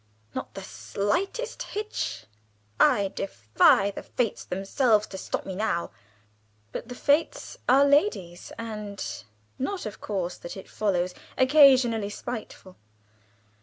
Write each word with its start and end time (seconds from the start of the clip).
"Not 0.33 0.55
the 0.55 0.63
slightest 0.63 1.61
hitch. 1.61 2.25
I 2.79 3.09
defy 3.09 3.91
the 3.91 4.01
fates 4.01 4.43
themselves 4.43 5.05
to 5.05 5.17
stop 5.19 5.45
me 5.45 5.53
now!" 5.55 5.91
But 6.71 6.89
the 6.89 6.95
fates 6.95 7.59
are 7.69 7.85
ladies, 7.85 8.51
and 8.57 8.99
not 9.59 9.85
of 9.85 10.01
course 10.01 10.37
that 10.37 10.57
it 10.57 10.67
follows 10.67 11.13
occasionally 11.37 12.09
spiteful. 12.09 12.77